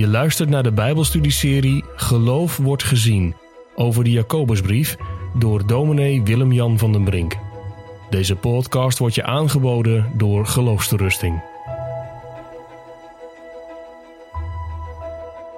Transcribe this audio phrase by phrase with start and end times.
[0.00, 3.36] Je luistert naar de Bijbelstudieserie Geloof wordt gezien
[3.74, 4.96] over de Jacobusbrief
[5.34, 7.36] door dominee Willem-Jan van den Brink.
[8.10, 11.42] Deze podcast wordt je aangeboden door Geloofsterusting.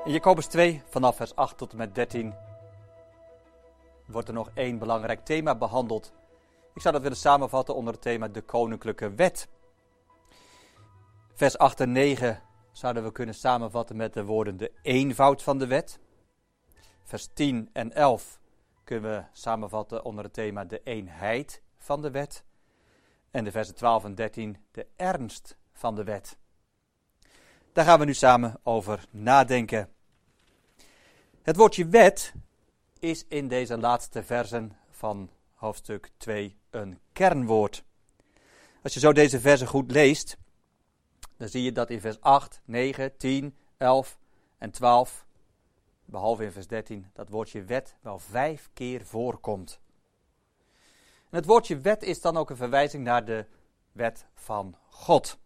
[0.05, 2.35] In Jacobus 2, vanaf vers 8 tot en met 13,
[4.07, 6.13] wordt er nog één belangrijk thema behandeld.
[6.75, 9.49] Ik zou dat willen samenvatten onder het thema de koninklijke wet.
[11.35, 15.67] Vers 8 en 9 zouden we kunnen samenvatten met de woorden de eenvoud van de
[15.67, 15.99] wet.
[17.03, 18.41] Vers 10 en 11
[18.85, 22.45] kunnen we samenvatten onder het thema de eenheid van de wet.
[23.31, 26.37] En de versen 12 en 13 de ernst van de wet.
[27.73, 29.89] Daar gaan we nu samen over nadenken.
[31.43, 32.35] Het woordje wet
[32.99, 37.85] is in deze laatste versen van hoofdstuk 2 een kernwoord.
[38.83, 40.37] Als je zo deze versen goed leest,
[41.43, 44.19] dan zie je dat in vers 8, 9, 10, 11
[44.59, 45.27] en 12,
[46.05, 49.81] behalve in vers 13, dat woordje wet wel vijf keer voorkomt.
[51.31, 53.47] En het woordje wet is dan ook een verwijzing naar de
[53.93, 55.39] wet van God.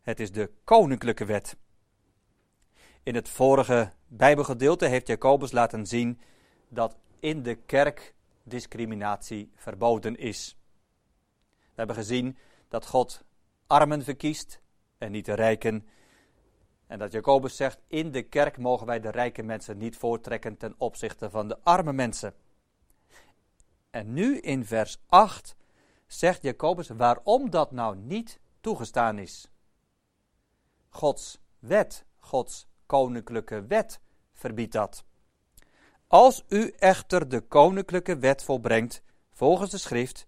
[0.00, 1.56] Het is de koninklijke wet.
[3.02, 6.20] In het vorige Bijbelgedeelte heeft Jacobus laten zien
[6.68, 10.56] dat in de kerk discriminatie verboden is.
[11.56, 13.24] We hebben gezien dat God
[13.66, 14.64] armen verkiest
[14.98, 15.86] en niet de rijken.
[16.86, 20.74] En dat Jacobus zegt, in de kerk mogen wij de rijke mensen niet voortrekken ten
[20.78, 22.34] opzichte van de arme mensen.
[23.90, 25.56] En nu in vers 8
[26.06, 29.50] zegt Jacobus waarom dat nou niet toegestaan is.
[30.88, 34.00] Gods wet, Gods koninklijke wet
[34.32, 35.04] verbiedt dat.
[36.06, 39.02] Als u echter de koninklijke wet volbrengt,
[39.32, 40.26] volgens de schrift,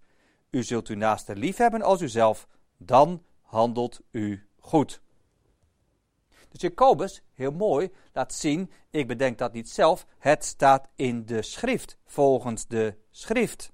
[0.49, 2.47] u zult uw naaste lief hebben als uzelf,
[2.77, 5.01] dan handelt u goed.
[6.49, 11.41] Dus Jacobus, heel mooi, laat zien, ik bedenk dat niet zelf, het staat in de
[11.41, 13.71] schrift, volgens de schrift.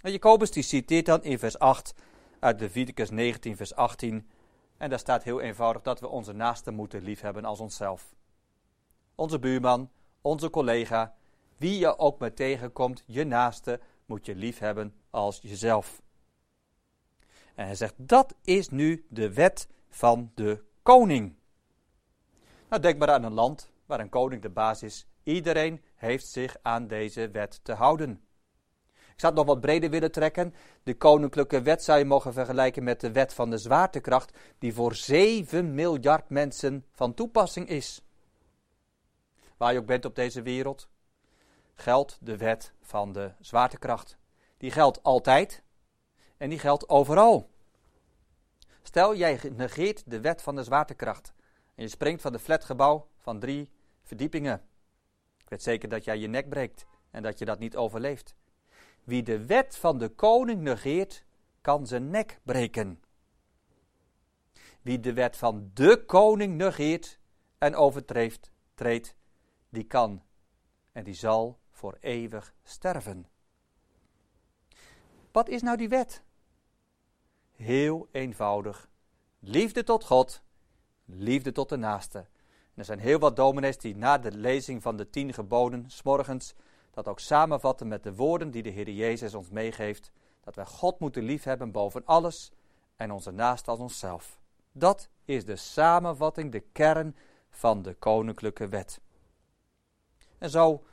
[0.00, 1.94] En Jacobus die citeert dan in vers 8
[2.38, 4.30] uit Leviticus 19 vers 18
[4.76, 8.14] en daar staat heel eenvoudig dat we onze naaste moeten liefhebben als onszelf.
[9.14, 11.14] Onze buurman, onze collega,
[11.56, 16.02] wie je ook maar tegenkomt, je naaste moet je liefhebben als jezelf.
[17.54, 21.34] En hij zegt, dat is nu de wet van de koning.
[22.68, 25.06] Nou, denk maar aan een land waar een koning de baas is.
[25.22, 28.24] Iedereen heeft zich aan deze wet te houden.
[29.20, 30.54] Ik zou het nog wat breder willen trekken.
[30.82, 34.94] De koninklijke wet zou je mogen vergelijken met de wet van de zwaartekracht, die voor
[34.94, 38.02] 7 miljard mensen van toepassing is.
[39.56, 40.88] Waar je ook bent op deze wereld,
[41.74, 44.18] geldt de wet van de zwaartekracht.
[44.56, 45.62] Die geldt altijd
[46.36, 47.50] en die geldt overal.
[48.82, 51.32] Stel, jij negeert de wet van de zwaartekracht
[51.74, 53.70] en je springt van de flatgebouw van drie
[54.02, 54.62] verdiepingen.
[55.38, 58.34] Ik weet zeker dat jij je nek breekt en dat je dat niet overleeft.
[59.04, 61.24] Wie de wet van de koning negeert,
[61.60, 63.02] kan zijn nek breken.
[64.82, 67.18] Wie de wet van de koning negeert
[67.58, 69.14] en overtreedt, treedt,
[69.68, 70.22] die kan
[70.92, 73.26] en die zal voor eeuwig sterven.
[75.32, 76.22] Wat is nou die wet?
[77.60, 78.88] Heel eenvoudig.
[79.38, 80.42] Liefde tot God,
[81.04, 82.26] liefde tot de naaste.
[82.74, 86.54] Er zijn heel wat dominees die na de lezing van de tien geboden, smorgens,
[86.90, 90.10] dat ook samenvatten met de woorden die de Heer Jezus ons meegeeft.
[90.40, 92.52] Dat wij God moeten liefhebben boven alles
[92.96, 94.40] en onze naaste als onszelf.
[94.72, 97.16] Dat is de samenvatting, de kern
[97.50, 99.00] van de koninklijke wet.
[100.38, 100.84] En zo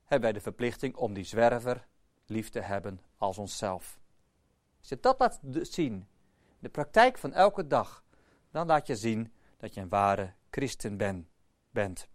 [0.00, 1.86] hebben wij de verplichting om die zwerver
[2.26, 3.98] lief te hebben als onszelf.
[4.88, 6.06] Als je dat laat zien,
[6.58, 8.04] de praktijk van elke dag,
[8.50, 11.28] dan laat je zien dat je een ware christen ben,
[11.70, 12.08] bent.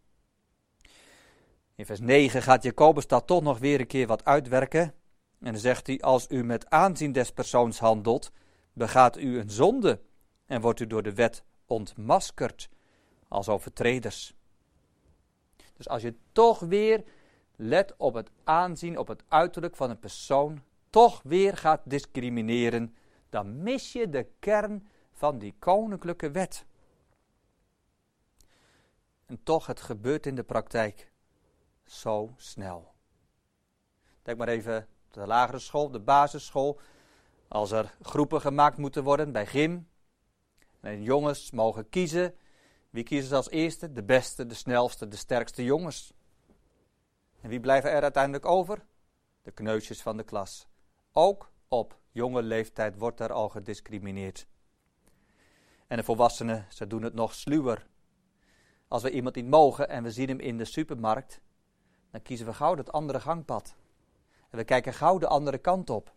[1.76, 4.82] In vers 9 gaat Jacobus dat toch nog weer een keer wat uitwerken.
[5.40, 8.32] En dan zegt hij, als u met aanzien des persoons handelt,
[8.74, 10.02] begaat u een zonde
[10.46, 12.70] en wordt u door de wet ontmaskerd
[13.28, 14.36] als overtreders.
[15.74, 17.04] Dus als je toch weer
[17.56, 22.96] let op het aanzien, op het uiterlijk van een persoon, toch weer gaat discrimineren,
[23.30, 26.66] dan mis je de kern van die koninklijke wet.
[29.26, 31.12] En toch, het gebeurt in de praktijk
[31.86, 32.94] zo snel.
[34.22, 36.80] Denk maar even de lagere school, de basisschool.
[37.48, 39.88] Als er groepen gemaakt moeten worden bij gym.
[40.80, 42.36] En jongens mogen kiezen.
[42.90, 43.92] Wie kiezen ze als eerste?
[43.92, 46.14] De beste, de snelste, de sterkste jongens.
[47.42, 48.86] En wie blijven er uiteindelijk over?
[49.42, 50.72] De kneusjes van de klas.
[51.16, 54.48] Ook op jonge leeftijd wordt er al gediscrimineerd.
[55.88, 57.88] En de volwassenen, ze doen het nog sluwer.
[58.88, 61.42] als we iemand niet mogen en we zien hem in de supermarkt,
[62.12, 63.76] dan kiezen we gauw het andere gangpad.
[64.50, 66.14] En we kijken gauw de andere kant op.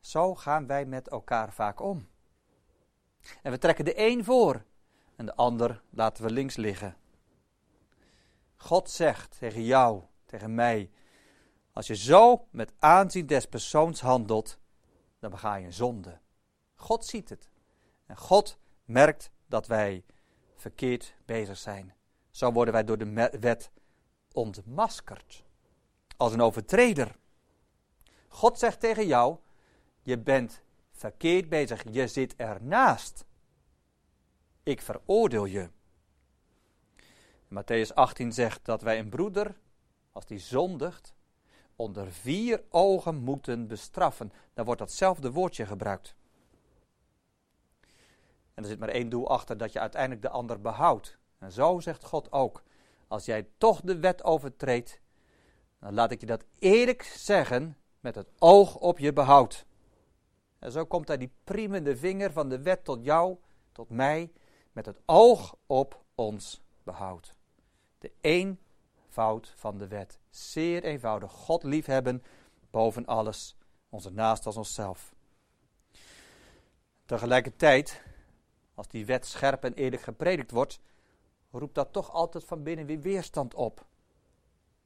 [0.00, 2.08] Zo gaan wij met elkaar vaak om.
[3.42, 4.64] En we trekken de een voor
[5.16, 6.96] en de ander laten we links liggen.
[8.56, 10.90] God zegt tegen jou, tegen mij,
[11.74, 14.58] als je zo met aanzien des persoons handelt,
[15.18, 16.18] dan bega je een zonde.
[16.74, 17.48] God ziet het.
[18.06, 20.04] En God merkt dat wij
[20.54, 21.94] verkeerd bezig zijn.
[22.30, 23.70] Zo worden wij door de wet
[24.32, 25.44] ontmaskerd.
[26.16, 27.16] Als een overtreder.
[28.28, 29.38] God zegt tegen jou:
[30.02, 30.62] Je bent
[30.92, 31.84] verkeerd bezig.
[31.90, 33.24] Je zit ernaast.
[34.62, 35.68] Ik veroordeel je.
[37.48, 39.58] Matthäus 18 zegt dat wij een broeder,
[40.12, 41.13] als die zondigt,
[41.76, 44.32] onder vier ogen moeten bestraffen.
[44.54, 46.14] Dan wordt datzelfde woordje gebruikt.
[48.54, 51.18] En er zit maar één doel achter, dat je uiteindelijk de ander behoudt.
[51.38, 52.62] En zo zegt God ook,
[53.08, 55.00] als jij toch de wet overtreedt,
[55.80, 59.66] dan laat ik je dat eerlijk zeggen met het oog op je behoud.
[60.58, 63.36] En zo komt daar die priemende vinger van de wet tot jou,
[63.72, 64.32] tot mij,
[64.72, 67.34] met het oog op ons behoud.
[67.98, 68.12] De
[69.14, 70.18] eenvoud van de wet.
[70.30, 71.32] Zeer eenvoudig.
[71.32, 72.22] God liefhebben
[72.70, 73.56] boven alles,
[73.88, 75.14] onze naast als onszelf.
[77.04, 78.02] Tegelijkertijd
[78.74, 80.80] als die wet scherp en eerlijk gepredikt wordt,
[81.50, 83.86] roept dat toch altijd van binnen weer weerstand op.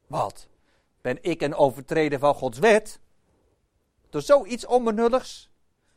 [0.07, 0.49] Wat?
[1.01, 3.01] Ben ik een overtreder van Gods wet?
[4.11, 5.51] Door zoiets onbenulligs?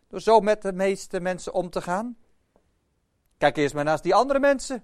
[0.07, 2.17] Door zo met de meeste mensen om te gaan?
[3.37, 4.75] Kijk eerst maar naast die andere mensen.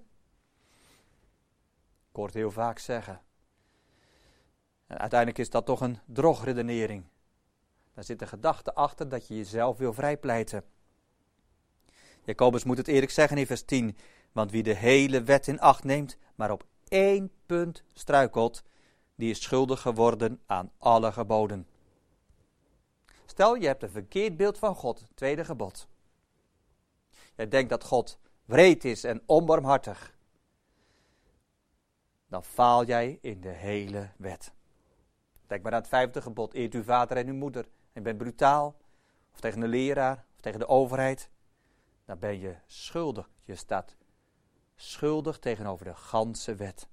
[2.10, 3.26] Ik hoor heel vaak zeggen.
[4.88, 7.04] Uiteindelijk is dat toch een drogredenering.
[7.94, 10.64] Daar zit de gedachte achter dat je jezelf wil vrijpleiten.
[12.24, 13.96] Jacobus moet het eerlijk zeggen in vers 10.
[14.32, 18.62] Want wie de hele wet in acht neemt, maar op één punt struikelt,
[19.14, 21.66] die is schuldig geworden aan alle geboden.
[23.26, 25.88] Stel, je hebt een verkeerd beeld van God, tweede gebod.
[27.36, 30.16] Je denkt dat God wreed is en onbarmhartig.
[32.28, 34.52] Dan faal jij in de hele wet.
[35.48, 37.68] Denk maar aan het vijfde gebod, eert uw vader en uw moeder.
[37.92, 38.76] En bent brutaal,
[39.32, 41.30] of tegen de leraar, of tegen de overheid
[42.08, 43.30] dan ben je schuldig.
[43.44, 43.96] Je staat
[44.76, 46.88] schuldig tegenover de ganse wet.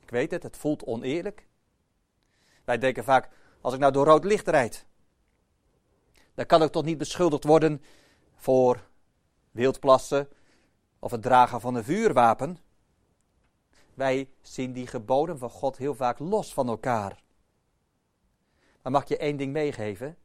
[0.00, 1.46] Ik weet het, het voelt oneerlijk.
[2.64, 3.28] Wij denken vaak,
[3.60, 4.86] als ik nou door rood licht rijd,
[6.34, 7.82] dan kan ik toch niet beschuldigd worden
[8.34, 8.88] voor
[9.50, 10.28] wildplassen
[10.98, 12.58] of het dragen van een vuurwapen.
[14.00, 17.22] Wij zien die geboden van God heel vaak los van elkaar.
[18.82, 20.16] Maar mag je één ding meegeven?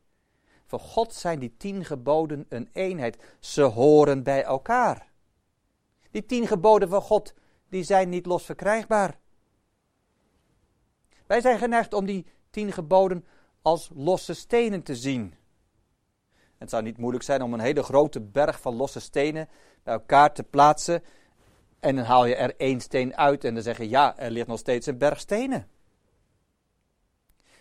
[0.66, 3.18] Voor God zijn die tien geboden een eenheid.
[3.40, 5.12] Ze horen bij elkaar.
[6.12, 7.34] Die tien geboden van God,
[7.70, 9.20] die zijn niet los verkrijgbaar.
[11.26, 13.26] Wij zijn geneigd om die tien geboden
[13.62, 15.34] als losse stenen te zien.
[16.58, 19.50] Het zou niet moeilijk zijn om een hele grote berg van losse stenen
[19.84, 21.04] bij elkaar te plaatsen.
[21.86, 24.48] En dan haal je er één steen uit en dan zeg je, ja, er ligt
[24.48, 25.68] nog steeds een berg stenen.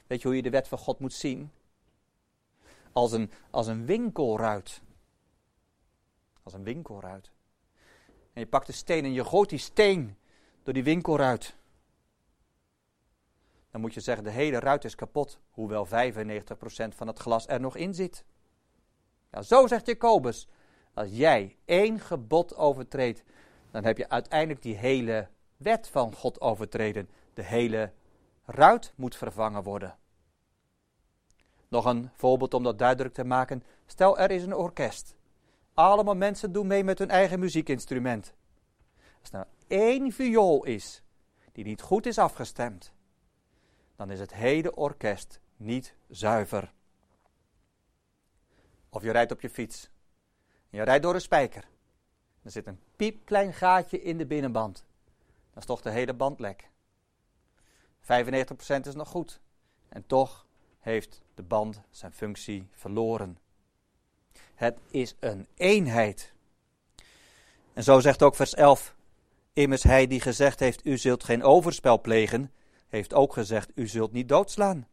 [0.06, 1.50] Weet je hoe je de wet van God moet zien?
[2.94, 4.81] als een, als een winkelruit.
[6.43, 7.31] Als een winkelruit.
[8.32, 10.17] En je pakt de steen en je gooit die steen
[10.63, 11.56] door die winkelruit.
[13.70, 15.91] Dan moet je zeggen, de hele ruit is kapot, hoewel 95%
[16.89, 18.25] van het glas er nog in zit.
[19.31, 20.48] Nou, zo zegt Jacobus,
[20.94, 23.22] als jij één gebod overtreedt,
[23.74, 27.08] dan heb je uiteindelijk die hele wet van God overtreden.
[27.34, 27.93] De hele
[28.44, 29.96] ruit moet vervangen worden.
[31.69, 33.62] Nog een voorbeeld om dat duidelijk te maken.
[33.86, 35.14] Stel, er is een orkest.
[35.72, 38.34] Allemaal mensen doen mee met hun eigen muziekinstrument.
[39.20, 41.02] Als er nou één viool is
[41.52, 42.93] die niet goed is afgestemd,
[43.96, 46.72] dan is het hele orkest niet zuiver.
[48.88, 49.90] Of je rijdt op je fiets.
[50.70, 51.72] Je rijdt door een spijker.
[52.44, 54.84] Er zit een piepklein gaatje in de binnenband.
[55.51, 56.69] Dan is toch de hele band lek.
[58.01, 58.06] 95%
[58.82, 59.41] is nog goed.
[59.89, 60.46] En toch
[60.81, 63.39] heeft de band zijn functie verloren.
[64.55, 66.32] Het is een eenheid.
[67.72, 68.94] En zo zegt ook vers 11:
[69.53, 72.53] Immers hij die gezegd heeft: U zult geen overspel plegen,
[72.89, 74.89] heeft ook gezegd: U zult niet doodslaan.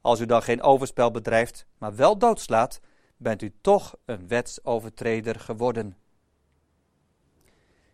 [0.00, 2.80] Als u dan geen overspel bedrijft, maar wel doodslaat,
[3.16, 5.96] bent u toch een wetsovertreder geworden.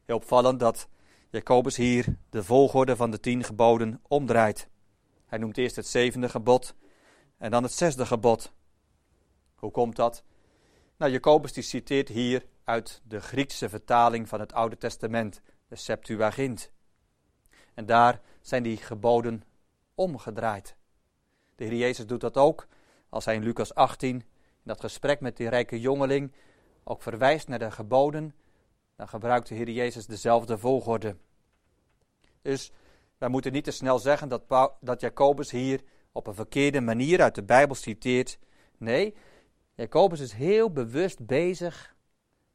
[0.08, 0.88] Heel opvallend dat
[1.30, 4.68] Jacobus hier de volgorde van de tien geboden omdraait.
[5.26, 6.74] Hij noemt eerst het zevende gebod
[7.36, 8.52] en dan het zesde gebod.
[9.54, 10.22] Hoe komt dat?
[10.96, 16.70] Nou, Jacobus die citeert hier uit de Griekse vertaling van het Oude Testament, de Septuagint.
[17.74, 19.42] En daar zijn die geboden
[19.94, 20.76] omgedraaid.
[21.54, 22.66] De Heer Jezus doet dat ook
[23.08, 24.24] als hij in Lucas 18 in
[24.62, 26.32] dat gesprek met die rijke jongeling
[26.84, 28.34] ook verwijst naar de geboden.
[28.98, 31.16] Dan gebruikt de Heer Jezus dezelfde volgorde.
[32.42, 32.72] Dus
[33.18, 35.80] wij moeten niet te snel zeggen dat, dat Jacobus hier
[36.12, 38.38] op een verkeerde manier uit de Bijbel citeert.
[38.76, 39.14] Nee,
[39.74, 41.94] Jacobus is heel bewust bezig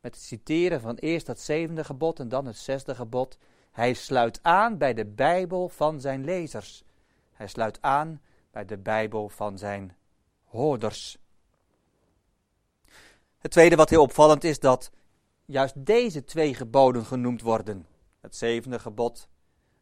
[0.01, 3.37] met het citeren van eerst dat zevende gebod en dan het zesde gebod.
[3.71, 6.83] Hij sluit aan bij de Bijbel van zijn lezers.
[7.31, 8.21] Hij sluit aan
[8.51, 9.95] bij de Bijbel van zijn
[10.43, 11.17] hoorders.
[13.37, 14.91] Het tweede wat heel opvallend is dat
[15.45, 17.87] juist deze twee geboden genoemd worden.
[18.19, 19.27] Het zevende gebod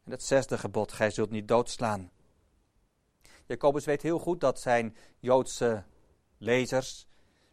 [0.04, 2.10] en het zesde gebod, gij zult niet doodslaan.
[3.46, 5.84] Jacobus weet heel goed dat zijn Joodse
[6.38, 7.06] lezers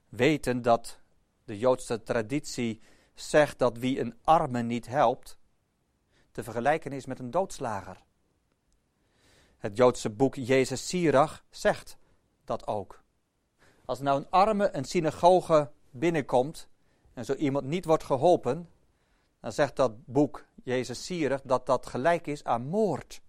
[0.09, 0.99] weten dat
[1.43, 2.81] de Joodse traditie
[3.13, 5.37] zegt dat wie een arme niet helpt,
[6.31, 8.03] te vergelijken is met een doodslager.
[9.57, 11.97] Het Joodse boek Jezus Sirach zegt
[12.45, 13.03] dat ook.
[13.85, 16.67] Als nou een arme een synagoge binnenkomt
[17.19, 18.69] en zo iemand niet wordt geholpen,
[19.39, 23.21] dan zegt dat boek Jezus Sirach dat dat gelijk is aan moord.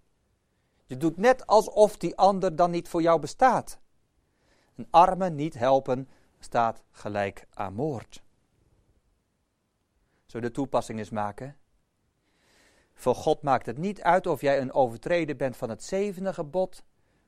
[0.87, 3.79] Je doet net alsof die ander dan niet voor jou bestaat.
[4.75, 8.23] Een arme niet helpen staat gelijk aan moord.
[10.27, 11.57] We de toepassing eens maken?
[12.95, 16.85] Voor God maakt het niet uit of jij een overtreder bent van het zevende gebod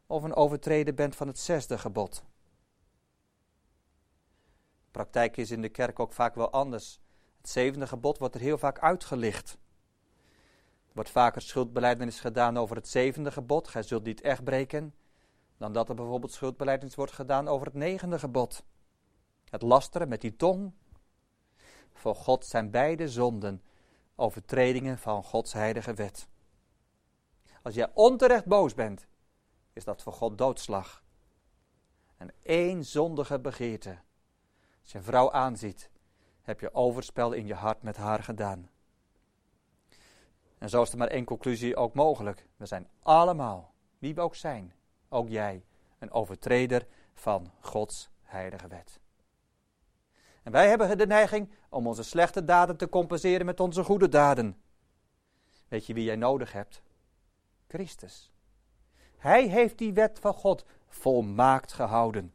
[0.07, 2.25] of een overtreder bent van het zesde gebod.
[4.92, 7.00] Praktijk is in de kerk ook vaak wel anders.
[7.37, 9.58] Het zevende gebod wordt er heel vaak uitgelicht.
[10.87, 14.94] Er wordt vaker schuldbeleidenis gedaan over het zevende gebod, gij zult niet echt breken,
[15.56, 18.64] dan dat er bijvoorbeeld schuldbeleidenis wordt gedaan over het negende gebod.
[19.49, 20.72] Het lasteren met die tong.
[21.92, 23.62] Voor God zijn beide zonden
[24.14, 26.28] overtredingen van Gods heilige wet.
[27.62, 29.06] Als jij onterecht boos bent,
[29.72, 31.02] is dat voor God doodslag.
[32.16, 33.99] En één zondige begeerte.
[34.92, 35.90] Een vrouw aanziet,
[36.42, 38.70] heb je overspel in je hart met haar gedaan.
[40.58, 42.46] En zo is er maar één conclusie ook mogelijk.
[42.56, 44.74] We zijn allemaal, wie we ook zijn,
[45.08, 45.64] ook jij,
[45.98, 49.00] een overtreder van Gods heilige wet.
[50.42, 54.62] En wij hebben de neiging om onze slechte daden te compenseren met onze goede daden.
[55.68, 56.82] Weet je wie jij nodig hebt?
[57.68, 58.30] Christus.
[59.16, 62.32] Hij heeft die wet van God volmaakt gehouden.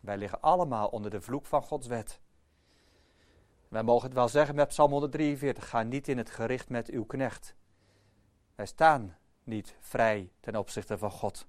[0.00, 2.20] Wij liggen allemaal onder de vloek van Gods wet.
[3.68, 7.04] Wij mogen het wel zeggen met Psalm 143: ga niet in het gericht met uw
[7.04, 7.54] knecht.
[8.54, 11.46] Wij staan niet vrij ten opzichte van God.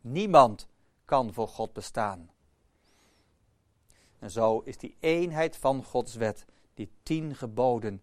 [0.00, 0.68] Niemand
[1.04, 2.30] kan voor God bestaan.
[4.18, 6.44] En zo is die eenheid van Gods wet,
[6.74, 8.02] die tien geboden,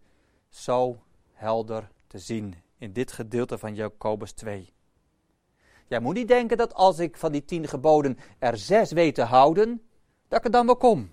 [0.49, 1.03] zo
[1.33, 4.73] helder te zien in dit gedeelte van Jacobus 2.
[5.87, 9.21] Jij moet niet denken dat als ik van die tien geboden er zes weet te
[9.21, 9.81] houden,
[10.27, 11.11] dat ik er dan wel kom.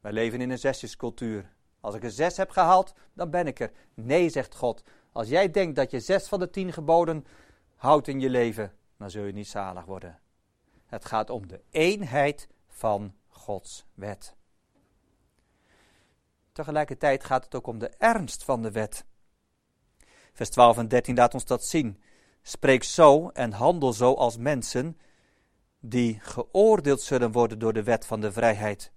[0.00, 1.52] Wij leven in een zesjescultuur.
[1.80, 3.72] Als ik er zes heb gehaald, dan ben ik er.
[3.94, 4.82] Nee, zegt God.
[5.12, 7.26] Als jij denkt dat je zes van de tien geboden
[7.76, 10.18] houdt in je leven, dan zul je niet zalig worden.
[10.86, 14.34] Het gaat om de eenheid van Gods wet.
[16.52, 19.04] Tegelijkertijd gaat het ook om de ernst van de wet.
[20.32, 22.02] Vers 12 en 13 laat ons dat zien.
[22.42, 24.98] Spreek zo en handel zo als mensen
[25.80, 28.92] die geoordeeld zullen worden door de wet van de vrijheid.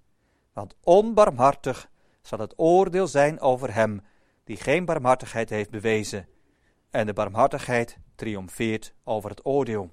[0.54, 1.90] Want onbarmhartig
[2.22, 4.02] zal het oordeel zijn over hem
[4.44, 6.28] die geen barmhartigheid heeft bewezen.
[6.90, 9.92] En de barmhartigheid triomfeert over het oordeel.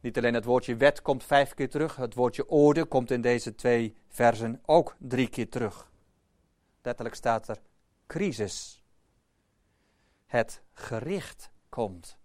[0.00, 3.54] Niet alleen het woordje wet komt vijf keer terug, het woordje oordeel komt in deze
[3.54, 5.90] twee versen ook drie keer terug.
[6.82, 7.58] Letterlijk staat er
[8.06, 8.84] crisis.
[10.26, 12.18] Het gericht komt.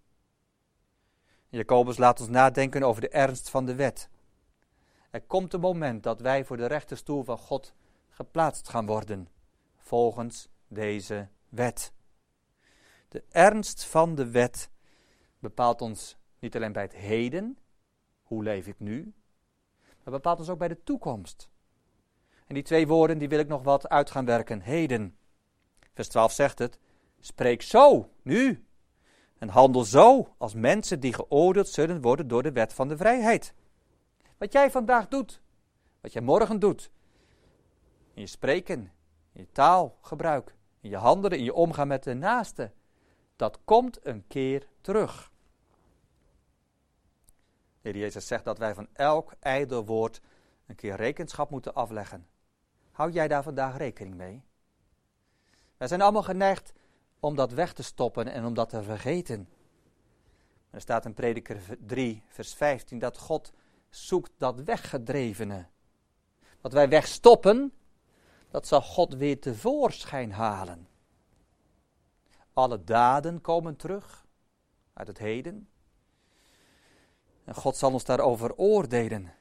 [1.48, 4.08] Jacobus laat ons nadenken over de ernst van de wet.
[5.10, 7.72] Er komt een moment dat wij voor de rechterstoel van God
[8.08, 9.28] geplaatst gaan worden,
[9.76, 11.92] volgens deze wet.
[13.08, 14.70] De ernst van de wet
[15.38, 17.58] bepaalt ons niet alleen bij het heden,
[18.22, 19.12] hoe leef ik nu?
[20.04, 21.48] Maar bepaalt ons ook bij de toekomst.
[22.46, 24.60] En die twee woorden die wil ik nog wat uit gaan werken.
[24.60, 25.16] Heden.
[25.92, 26.78] Vers 12 zegt het.
[27.24, 28.66] Spreek zo, nu.
[29.38, 33.54] En handel zo als mensen die geoordeeld zullen worden door de wet van de vrijheid.
[34.38, 35.42] Wat jij vandaag doet,
[36.00, 36.90] wat jij morgen doet.
[38.14, 38.78] In je spreken,
[39.32, 42.72] in je taalgebruik, in je handelen, in je omgaan met de naaste.
[43.36, 45.30] Dat komt een keer terug.
[47.80, 50.20] De Heer Jezus zegt dat wij van elk ijdel woord
[50.66, 52.26] een keer rekenschap moeten afleggen.
[52.90, 54.44] Houd jij daar vandaag rekening mee?
[55.76, 56.72] Wij zijn allemaal geneigd
[57.22, 59.48] om dat weg te stoppen en om dat te vergeten.
[60.70, 63.52] Er staat in Prediker 3, vers 15, dat God
[63.88, 65.66] zoekt dat weggedrevene.
[66.60, 67.72] Wat wij wegstoppen,
[68.50, 70.88] dat zal God weer tevoorschijn halen.
[72.52, 74.26] Alle daden komen terug
[74.92, 75.68] uit het heden.
[77.44, 79.34] En God zal ons daarover oordelen.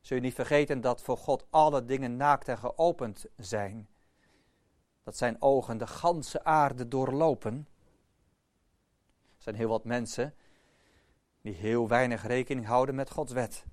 [0.00, 3.88] Zul je niet vergeten dat voor God alle dingen naakt en geopend zijn.
[5.10, 7.68] Dat zijn ogen de ganse aarde doorlopen.
[9.36, 10.34] Er zijn heel wat mensen
[11.40, 13.64] die heel weinig rekening houden met Gods wet.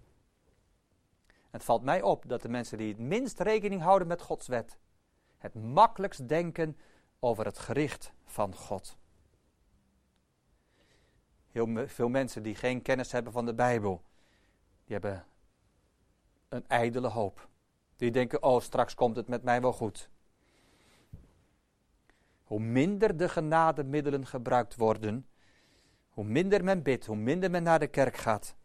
[1.50, 4.78] Het valt mij op dat de mensen die het minst rekening houden met Gods wet,
[5.38, 6.78] het makkelijkst denken
[7.20, 8.98] over het gericht van God.
[11.52, 14.02] Heel veel mensen die geen kennis hebben van de Bijbel,
[14.86, 15.26] die hebben
[16.50, 17.48] een ijdele hoop.
[17.96, 20.10] Die denken, oh straks komt het met mij wel goed.
[22.48, 25.28] Hoe minder de genademiddelen gebruikt worden,
[26.10, 28.56] hoe minder men bidt, hoe minder men naar de kerk gaat,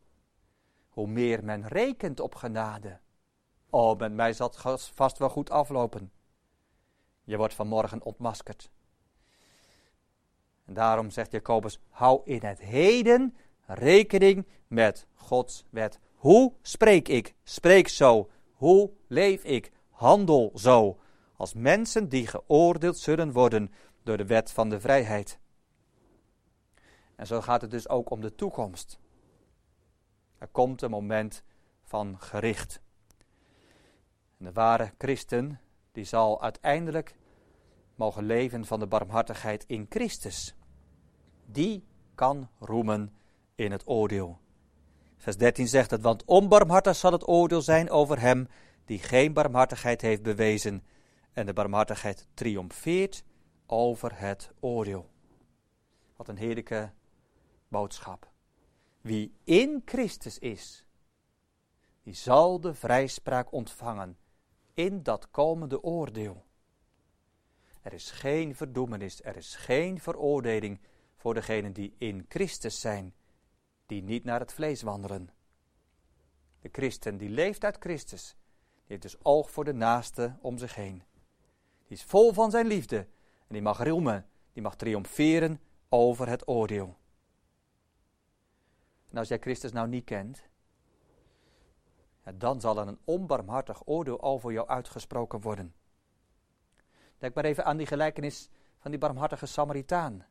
[0.89, 2.99] hoe meer men rekent op genade.
[3.71, 6.13] Oh, met mij zal het vast wel goed aflopen.
[7.25, 8.71] Je wordt vanmorgen ontmaskerd.
[10.65, 13.37] En daarom zegt Jacobus: hou in het heden
[13.67, 16.01] rekening met Gods wet.
[16.15, 17.35] Hoe spreek ik?
[17.43, 18.31] Spreek zo.
[18.53, 19.73] Hoe leef ik?
[19.91, 20.99] Handel zo.
[21.43, 23.73] Als mensen die geoordeeld zullen worden
[24.03, 25.39] door de wet van de vrijheid.
[27.17, 28.99] En zo gaat het dus ook om de toekomst.
[30.39, 31.43] Er komt een moment
[31.83, 32.81] van gericht.
[34.39, 35.61] En de ware christen,
[35.93, 37.17] die zal uiteindelijk
[37.95, 40.55] mogen leven van de barmhartigheid in Christus.
[41.47, 41.85] Die
[42.15, 43.17] kan roemen
[43.55, 44.39] in het oordeel.
[45.17, 48.49] Vers 13 zegt het, want onbarmhartig zal het oordeel zijn over hem
[48.85, 50.83] die geen barmhartigheid heeft bewezen.
[51.33, 53.25] En de barmhartigheid triomfeert
[53.67, 55.11] over het oordeel.
[56.17, 56.93] Wat een heerlijke
[57.69, 58.31] boodschap.
[59.01, 60.85] Wie in Christus is,
[62.03, 64.19] die zal de vrijspraak ontvangen
[64.75, 66.45] in dat komende oordeel.
[67.83, 70.81] Er is geen verdoemenis, er is geen veroordeling
[71.17, 73.15] voor degenen die in Christus zijn,
[73.87, 75.31] die niet naar het vlees wandelen.
[76.61, 78.37] De christen die leeft uit Christus,
[78.75, 81.03] die heeft dus oog voor de naaste om zich heen.
[81.93, 82.97] Die is vol van zijn liefde
[83.47, 86.97] en die mag roemen, die mag triomferen over het oordeel.
[89.11, 90.43] En als jij Christus nou niet kent,
[92.35, 95.75] dan zal er een onbarmhartig oordeel over jou uitgesproken worden.
[97.19, 100.27] Denk maar even aan die gelijkenis van die barmhartige Samaritaan.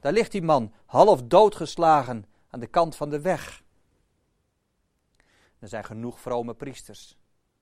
[0.00, 3.62] Daar ligt die man half doodgeslagen aan de kant van de weg.
[5.58, 7.18] Er zijn genoeg vrome priesters,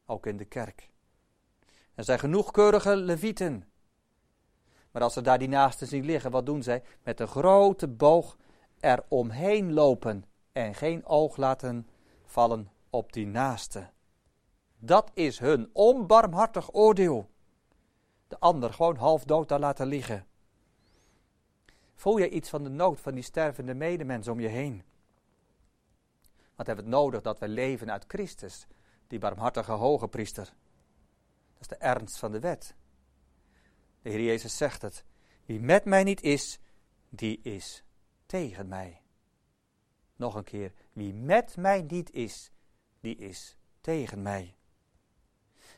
[0.07, 0.95] ook in de kerk.
[1.97, 3.65] Er zijn genoeg keurige levieten.
[4.91, 6.83] Maar als ze daar die naasten zien liggen, wat doen zij?
[7.03, 8.37] Met een grote boog
[8.81, 11.89] er omheen lopen en geen oog laten
[12.25, 13.91] vallen op die naaste.
[14.79, 17.31] Dat is hun onbarmhartig oordeel.
[18.29, 20.27] De ander gewoon half dood daar laten liggen.
[21.95, 24.83] Voel je iets van de nood van die stervende medemens om je heen?
[26.55, 28.67] Wat hebben we nodig dat we leven uit Christus,
[29.07, 30.53] die barmhartige hoge priester?
[31.59, 32.75] Dat is de ernst van de wet.
[34.03, 35.05] De Heer Jezus zegt het.
[35.45, 36.59] Wie met mij niet is,
[37.09, 37.85] die is
[38.27, 39.03] tegen mij.
[40.17, 40.73] Nog een keer.
[40.93, 42.51] Wie met mij niet is,
[43.01, 44.57] die is tegen mij.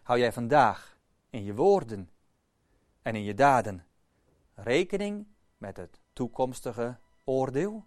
[0.02, 0.98] Hou jij vandaag
[1.30, 2.10] in je woorden
[3.02, 3.86] en in je daden
[4.54, 5.26] rekening
[5.58, 7.86] met het toekomstige oordeel?